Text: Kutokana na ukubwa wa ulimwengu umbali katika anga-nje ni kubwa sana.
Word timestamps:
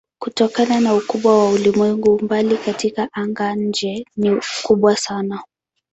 Kutokana 0.19 0.79
na 0.79 0.95
ukubwa 0.95 1.37
wa 1.45 1.49
ulimwengu 1.51 2.15
umbali 2.15 2.57
katika 2.57 3.09
anga-nje 3.13 4.05
ni 4.15 4.41
kubwa 4.63 4.95
sana. 4.97 5.43